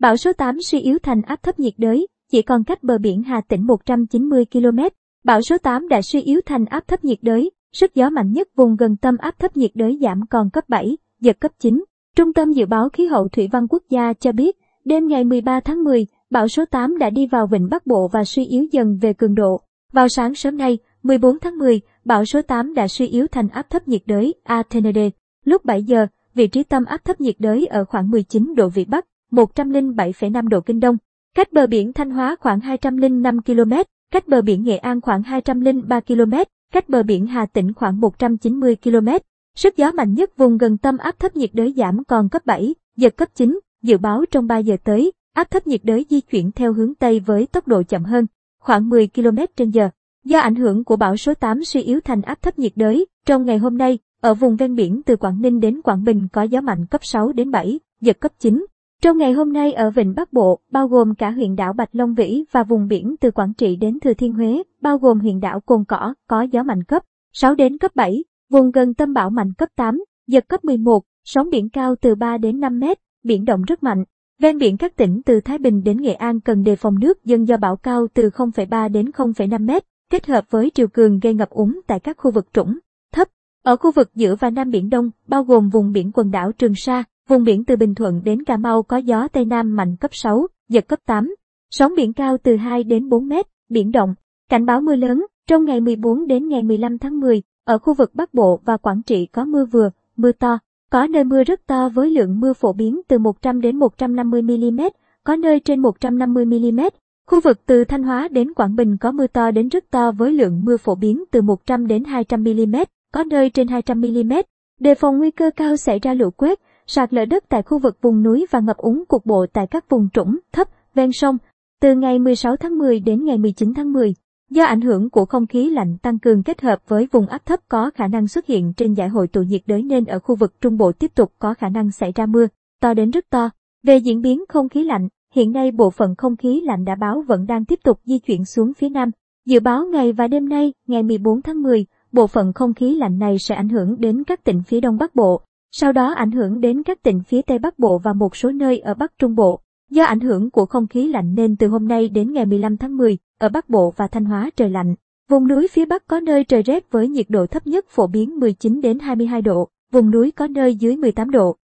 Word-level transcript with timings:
Bão 0.00 0.16
số 0.16 0.32
8 0.32 0.56
suy 0.62 0.80
yếu 0.80 0.98
thành 1.02 1.22
áp 1.22 1.42
thấp 1.42 1.58
nhiệt 1.58 1.74
đới, 1.76 2.06
chỉ 2.30 2.42
còn 2.42 2.64
cách 2.64 2.82
bờ 2.82 2.98
biển 2.98 3.22
Hà 3.22 3.40
Tĩnh 3.40 3.66
190 3.66 4.44
km. 4.52 4.78
Bão 5.24 5.42
số 5.42 5.58
8 5.58 5.88
đã 5.88 6.02
suy 6.02 6.22
yếu 6.22 6.40
thành 6.46 6.64
áp 6.64 6.88
thấp 6.88 7.04
nhiệt 7.04 7.18
đới, 7.22 7.50
sức 7.72 7.94
gió 7.94 8.10
mạnh 8.10 8.32
nhất 8.32 8.48
vùng 8.56 8.76
gần 8.76 8.96
tâm 8.96 9.16
áp 9.16 9.38
thấp 9.38 9.56
nhiệt 9.56 9.70
đới 9.74 9.98
giảm 10.02 10.20
còn 10.30 10.50
cấp 10.50 10.64
7, 10.68 10.96
giật 11.20 11.40
cấp 11.40 11.52
9. 11.58 11.84
Trung 12.16 12.32
tâm 12.32 12.52
Dự 12.52 12.66
báo 12.66 12.88
Khí 12.88 13.06
hậu 13.06 13.28
Thủy 13.28 13.48
văn 13.52 13.66
Quốc 13.68 13.82
gia 13.90 14.12
cho 14.12 14.32
biết, 14.32 14.56
đêm 14.84 15.06
ngày 15.06 15.24
13 15.24 15.60
tháng 15.60 15.84
10, 15.84 16.06
bão 16.30 16.48
số 16.48 16.64
8 16.64 16.98
đã 16.98 17.10
đi 17.10 17.26
vào 17.26 17.46
vịnh 17.46 17.68
Bắc 17.70 17.86
Bộ 17.86 18.08
và 18.12 18.24
suy 18.24 18.44
yếu 18.44 18.64
dần 18.72 18.98
về 19.00 19.12
cường 19.12 19.34
độ. 19.34 19.60
Vào 19.92 20.08
sáng 20.08 20.34
sớm 20.34 20.56
nay, 20.56 20.78
14 21.02 21.38
tháng 21.38 21.58
10, 21.58 21.80
bão 22.04 22.24
số 22.24 22.42
8 22.42 22.74
đã 22.74 22.88
suy 22.88 23.06
yếu 23.06 23.26
thành 23.26 23.48
áp 23.48 23.70
thấp 23.70 23.88
nhiệt 23.88 24.02
đới 24.06 24.34
Athenade. 24.44 25.10
Lúc 25.44 25.64
7 25.64 25.82
giờ, 25.82 26.06
vị 26.34 26.46
trí 26.46 26.62
tâm 26.62 26.84
áp 26.84 27.04
thấp 27.04 27.20
nhiệt 27.20 27.36
đới 27.38 27.66
ở 27.66 27.84
khoảng 27.84 28.10
19 28.10 28.54
độ 28.56 28.68
Vĩ 28.68 28.84
Bắc, 28.84 29.06
107,5 29.30 30.48
độ 30.48 30.60
Kinh 30.60 30.80
Đông. 30.80 30.96
Cách 31.34 31.52
bờ 31.52 31.66
biển 31.66 31.92
Thanh 31.92 32.10
Hóa 32.10 32.36
khoảng 32.40 32.60
205 32.60 33.42
km, 33.42 33.72
cách 34.12 34.28
bờ 34.28 34.42
biển 34.42 34.64
Nghệ 34.64 34.76
An 34.76 35.00
khoảng 35.00 35.22
203 35.22 36.00
km, 36.00 36.34
cách 36.72 36.88
bờ 36.88 37.02
biển 37.02 37.26
Hà 37.26 37.46
Tĩnh 37.46 37.72
khoảng 37.74 38.00
190 38.00 38.76
km. 38.76 39.08
Sức 39.56 39.76
gió 39.76 39.92
mạnh 39.92 40.14
nhất 40.14 40.36
vùng 40.36 40.58
gần 40.58 40.78
tâm 40.78 40.98
áp 40.98 41.18
thấp 41.18 41.36
nhiệt 41.36 41.50
đới 41.52 41.74
giảm 41.76 42.04
còn 42.04 42.28
cấp 42.28 42.46
7, 42.46 42.74
giật 42.96 43.16
cấp 43.16 43.28
9, 43.34 43.60
dự 43.82 43.98
báo 43.98 44.24
trong 44.30 44.46
3 44.46 44.58
giờ 44.58 44.76
tới, 44.84 45.12
áp 45.34 45.50
thấp 45.50 45.66
nhiệt 45.66 45.80
đới 45.84 46.06
di 46.10 46.20
chuyển 46.20 46.52
theo 46.52 46.72
hướng 46.72 46.94
Tây 46.94 47.20
với 47.20 47.46
tốc 47.46 47.68
độ 47.68 47.82
chậm 47.82 48.04
hơn, 48.04 48.26
khoảng 48.60 48.88
10 48.88 49.08
km 49.14 49.38
trên 49.56 49.70
giờ. 49.70 49.88
Do 50.24 50.38
ảnh 50.38 50.54
hưởng 50.54 50.84
của 50.84 50.96
bão 50.96 51.16
số 51.16 51.34
8 51.34 51.64
suy 51.64 51.82
yếu 51.82 52.00
thành 52.00 52.22
áp 52.22 52.42
thấp 52.42 52.58
nhiệt 52.58 52.72
đới, 52.76 53.06
trong 53.26 53.44
ngày 53.44 53.58
hôm 53.58 53.78
nay, 53.78 53.98
ở 54.20 54.34
vùng 54.34 54.56
ven 54.56 54.74
biển 54.74 55.02
từ 55.06 55.16
Quảng 55.16 55.42
Ninh 55.42 55.60
đến 55.60 55.80
Quảng 55.82 56.04
Bình 56.04 56.28
có 56.32 56.42
gió 56.42 56.60
mạnh 56.60 56.86
cấp 56.86 57.00
6 57.04 57.32
đến 57.32 57.50
7, 57.50 57.80
giật 58.00 58.20
cấp 58.20 58.32
9. 58.38 58.66
Trong 59.02 59.18
ngày 59.18 59.32
hôm 59.32 59.52
nay 59.52 59.72
ở 59.72 59.90
Vịnh 59.90 60.14
Bắc 60.14 60.32
Bộ, 60.32 60.60
bao 60.70 60.88
gồm 60.88 61.14
cả 61.14 61.30
huyện 61.30 61.56
đảo 61.56 61.72
Bạch 61.72 61.88
Long 61.92 62.14
Vĩ 62.14 62.44
và 62.50 62.62
vùng 62.62 62.88
biển 62.88 63.16
từ 63.20 63.30
Quảng 63.30 63.54
Trị 63.54 63.76
đến 63.76 64.00
Thừa 64.00 64.14
Thiên 64.14 64.32
Huế, 64.32 64.62
bao 64.80 64.98
gồm 64.98 65.20
huyện 65.20 65.40
đảo 65.40 65.60
Cồn 65.60 65.84
Cỏ, 65.88 66.14
có 66.28 66.42
gió 66.42 66.62
mạnh 66.62 66.84
cấp 66.84 67.02
6 67.32 67.54
đến 67.54 67.78
cấp 67.78 67.90
7, 67.94 68.24
vùng 68.50 68.70
gần 68.70 68.94
tâm 68.94 69.12
bão 69.12 69.30
mạnh 69.30 69.52
cấp 69.58 69.68
8, 69.76 70.04
giật 70.26 70.48
cấp 70.48 70.64
11, 70.64 71.02
sóng 71.24 71.50
biển 71.50 71.68
cao 71.68 71.94
từ 72.00 72.14
3 72.14 72.38
đến 72.38 72.60
5 72.60 72.78
mét, 72.78 72.98
biển 73.24 73.44
động 73.44 73.62
rất 73.62 73.82
mạnh. 73.82 74.04
Ven 74.40 74.58
biển 74.58 74.76
các 74.76 74.96
tỉnh 74.96 75.22
từ 75.26 75.40
Thái 75.40 75.58
Bình 75.58 75.82
đến 75.82 76.00
Nghệ 76.00 76.12
An 76.12 76.40
cần 76.40 76.62
đề 76.62 76.76
phòng 76.76 76.98
nước 76.98 77.24
dâng 77.24 77.48
do 77.48 77.56
bão 77.56 77.76
cao 77.76 78.06
từ 78.14 78.28
0,3 78.28 78.92
đến 78.92 79.10
0,5 79.10 79.66
mét, 79.66 79.84
kết 80.10 80.26
hợp 80.26 80.44
với 80.50 80.70
triều 80.74 80.88
cường 80.88 81.18
gây 81.18 81.34
ngập 81.34 81.50
úng 81.50 81.80
tại 81.86 82.00
các 82.00 82.16
khu 82.18 82.30
vực 82.30 82.46
trũng, 82.52 82.78
thấp. 83.12 83.28
Ở 83.62 83.76
khu 83.76 83.92
vực 83.92 84.10
giữa 84.14 84.36
và 84.36 84.50
Nam 84.50 84.70
Biển 84.70 84.90
Đông, 84.90 85.10
bao 85.26 85.44
gồm 85.44 85.68
vùng 85.68 85.92
biển 85.92 86.10
quần 86.14 86.30
đảo 86.30 86.52
Trường 86.52 86.74
Sa, 86.76 87.04
vùng 87.30 87.44
biển 87.44 87.64
từ 87.64 87.76
Bình 87.76 87.94
Thuận 87.94 88.22
đến 88.24 88.44
Cà 88.44 88.56
Mau 88.56 88.82
có 88.82 88.96
gió 88.96 89.28
Tây 89.28 89.44
Nam 89.44 89.76
mạnh 89.76 89.96
cấp 89.96 90.10
6, 90.14 90.46
giật 90.68 90.88
cấp 90.88 90.98
8. 91.06 91.34
Sóng 91.70 91.92
biển 91.96 92.12
cao 92.12 92.36
từ 92.42 92.56
2 92.56 92.84
đến 92.84 93.08
4 93.08 93.28
mét, 93.28 93.46
biển 93.68 93.92
động. 93.92 94.14
Cảnh 94.48 94.66
báo 94.66 94.80
mưa 94.80 94.96
lớn, 94.96 95.26
trong 95.46 95.64
ngày 95.64 95.80
14 95.80 96.26
đến 96.26 96.48
ngày 96.48 96.62
15 96.62 96.98
tháng 96.98 97.20
10, 97.20 97.42
ở 97.64 97.78
khu 97.78 97.94
vực 97.94 98.10
Bắc 98.14 98.34
Bộ 98.34 98.60
và 98.64 98.76
Quảng 98.76 99.02
Trị 99.02 99.26
có 99.26 99.44
mưa 99.44 99.64
vừa, 99.64 99.90
mưa 100.16 100.32
to, 100.32 100.58
có 100.90 101.06
nơi 101.06 101.24
mưa 101.24 101.44
rất 101.44 101.66
to 101.66 101.88
với 101.88 102.10
lượng 102.10 102.40
mưa 102.40 102.52
phổ 102.52 102.72
biến 102.72 103.00
từ 103.08 103.18
100 103.18 103.60
đến 103.60 103.76
150 103.76 104.42
mm, 104.42 104.80
có 105.24 105.36
nơi 105.36 105.60
trên 105.60 105.80
150 105.80 106.44
mm. 106.44 106.80
Khu 107.26 107.40
vực 107.40 107.66
từ 107.66 107.84
Thanh 107.84 108.02
Hóa 108.02 108.28
đến 108.28 108.54
Quảng 108.54 108.76
Bình 108.76 108.96
có 108.96 109.12
mưa 109.12 109.26
to 109.26 109.50
đến 109.50 109.68
rất 109.68 109.84
to 109.90 110.12
với 110.12 110.32
lượng 110.32 110.64
mưa 110.64 110.76
phổ 110.76 110.94
biến 110.94 111.24
từ 111.30 111.42
100 111.42 111.86
đến 111.86 112.04
200 112.04 112.44
mm, 112.44 112.76
có 113.12 113.24
nơi 113.24 113.50
trên 113.50 113.68
200 113.68 114.00
mm. 114.00 114.32
Đề 114.80 114.94
phòng 114.94 115.18
nguy 115.18 115.30
cơ 115.30 115.50
cao 115.56 115.76
xảy 115.76 115.98
ra 115.98 116.14
lũ 116.14 116.30
quét, 116.30 116.60
sạt 116.92 117.14
lở 117.14 117.24
đất 117.24 117.44
tại 117.48 117.62
khu 117.62 117.78
vực 117.78 117.98
vùng 118.02 118.22
núi 118.22 118.46
và 118.50 118.60
ngập 118.60 118.76
úng 118.76 119.04
cục 119.08 119.26
bộ 119.26 119.46
tại 119.52 119.66
các 119.66 119.88
vùng 119.88 120.08
trũng, 120.12 120.38
thấp, 120.52 120.68
ven 120.94 121.12
sông. 121.12 121.36
Từ 121.80 121.94
ngày 121.94 122.18
16 122.18 122.56
tháng 122.56 122.78
10 122.78 123.00
đến 123.00 123.24
ngày 123.24 123.38
19 123.38 123.74
tháng 123.74 123.92
10, 123.92 124.14
do 124.50 124.64
ảnh 124.64 124.80
hưởng 124.80 125.10
của 125.10 125.24
không 125.24 125.46
khí 125.46 125.70
lạnh 125.70 125.96
tăng 126.02 126.18
cường 126.18 126.42
kết 126.42 126.60
hợp 126.60 126.78
với 126.88 127.08
vùng 127.12 127.26
áp 127.26 127.46
thấp 127.46 127.60
có 127.68 127.90
khả 127.94 128.06
năng 128.06 128.28
xuất 128.28 128.46
hiện 128.46 128.72
trên 128.76 128.94
giải 128.94 129.08
hội 129.08 129.28
tụ 129.28 129.42
nhiệt 129.42 129.60
đới 129.66 129.82
nên 129.82 130.04
ở 130.04 130.18
khu 130.18 130.36
vực 130.36 130.60
Trung 130.60 130.76
Bộ 130.76 130.92
tiếp 130.92 131.14
tục 131.14 131.32
có 131.38 131.54
khả 131.54 131.68
năng 131.68 131.90
xảy 131.90 132.12
ra 132.14 132.26
mưa, 132.26 132.46
to 132.80 132.94
đến 132.94 133.10
rất 133.10 133.30
to. 133.30 133.50
Về 133.82 133.96
diễn 133.96 134.22
biến 134.22 134.44
không 134.48 134.68
khí 134.68 134.84
lạnh, 134.84 135.08
hiện 135.34 135.52
nay 135.52 135.70
bộ 135.70 135.90
phận 135.90 136.14
không 136.14 136.36
khí 136.36 136.60
lạnh 136.64 136.84
đã 136.84 136.94
báo 136.94 137.24
vẫn 137.28 137.46
đang 137.46 137.64
tiếp 137.64 137.78
tục 137.84 138.00
di 138.04 138.18
chuyển 138.18 138.44
xuống 138.44 138.74
phía 138.74 138.88
Nam. 138.88 139.10
Dự 139.46 139.60
báo 139.60 139.86
ngày 139.86 140.12
và 140.12 140.28
đêm 140.28 140.48
nay, 140.48 140.72
ngày 140.86 141.02
14 141.02 141.42
tháng 141.42 141.62
10, 141.62 141.86
bộ 142.12 142.26
phận 142.26 142.52
không 142.52 142.74
khí 142.74 142.94
lạnh 142.94 143.18
này 143.18 143.36
sẽ 143.38 143.54
ảnh 143.54 143.68
hưởng 143.68 144.00
đến 144.00 144.24
các 144.24 144.44
tỉnh 144.44 144.62
phía 144.62 144.80
Đông 144.80 144.98
Bắc 144.98 145.14
Bộ, 145.14 145.42
sau 145.72 145.92
đó 145.92 146.12
ảnh 146.12 146.30
hưởng 146.30 146.60
đến 146.60 146.82
các 146.82 147.02
tỉnh 147.02 147.22
phía 147.22 147.42
Tây 147.42 147.58
Bắc 147.58 147.78
Bộ 147.78 147.98
và 147.98 148.12
một 148.12 148.36
số 148.36 148.50
nơi 148.50 148.78
ở 148.78 148.94
Bắc 148.94 149.18
Trung 149.18 149.34
Bộ. 149.34 149.60
Do 149.90 150.04
ảnh 150.04 150.20
hưởng 150.20 150.50
của 150.50 150.66
không 150.66 150.86
khí 150.86 151.08
lạnh 151.08 151.34
nên 151.34 151.56
từ 151.56 151.68
hôm 151.68 151.88
nay 151.88 152.08
đến 152.08 152.32
ngày 152.32 152.46
15 152.46 152.76
tháng 152.76 152.96
10, 152.96 153.18
ở 153.38 153.48
Bắc 153.48 153.68
Bộ 153.68 153.94
và 153.96 154.06
Thanh 154.06 154.24
Hóa 154.24 154.50
trời 154.56 154.70
lạnh. 154.70 154.94
Vùng 155.28 155.48
núi 155.48 155.68
phía 155.68 155.84
Bắc 155.84 156.06
có 156.06 156.20
nơi 156.20 156.44
trời 156.44 156.62
rét 156.62 156.90
với 156.90 157.08
nhiệt 157.08 157.26
độ 157.28 157.46
thấp 157.46 157.66
nhất 157.66 157.86
phổ 157.88 158.06
biến 158.06 158.40
19 158.40 158.80
đến 158.80 158.98
22 158.98 159.42
độ, 159.42 159.68
vùng 159.92 160.10
núi 160.10 160.30
có 160.30 160.46
nơi 160.46 160.74
dưới 160.74 160.96
18 160.96 161.30
độ. 161.30 161.56